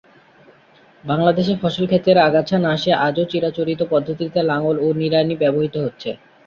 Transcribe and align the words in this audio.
বাংলাদেশে 1.03 1.53
ফসল 1.61 1.83
ক্ষেতের 1.87 2.17
আগাছা 2.27 2.55
নাশে 2.59 2.91
আজও 3.07 3.23
চিরাচরিত 3.31 3.81
পদ্ধতিতে 3.91 4.39
লাঙল 4.49 4.75
এবং 4.79 4.93
নিড়ানি 5.01 5.35
ব্যবহূত 5.41 5.75
হচ্ছে। 5.85 6.09